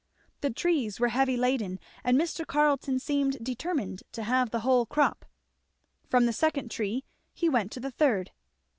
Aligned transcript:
The 0.39 0.49
trees 0.49 0.99
were 0.99 1.09
heavy 1.09 1.37
laden 1.37 1.79
and 2.03 2.17
Mr. 2.19 2.43
Carleton 2.43 2.97
seemed 2.97 3.37
determined 3.45 4.01
to 4.13 4.23
have 4.23 4.49
the 4.49 4.61
whole 4.61 4.87
crop; 4.87 5.25
from 6.09 6.25
the 6.25 6.33
second 6.33 6.71
tree 6.71 7.03
he 7.35 7.47
went 7.47 7.71
to 7.73 7.79
the 7.79 7.91
third. 7.91 8.31